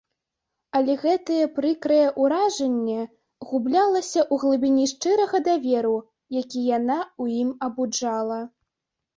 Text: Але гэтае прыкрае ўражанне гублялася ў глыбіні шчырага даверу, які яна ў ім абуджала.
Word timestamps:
Але 0.77 0.93
гэтае 1.01 1.43
прыкрае 1.57 2.07
ўражанне 2.21 2.95
гублялася 3.49 4.19
ў 4.23 4.35
глыбіні 4.45 4.89
шчырага 4.95 5.43
даверу, 5.49 5.95
які 6.41 6.67
яна 6.77 6.99
ў 7.21 7.45
ім 7.45 7.49
абуджала. 7.69 8.41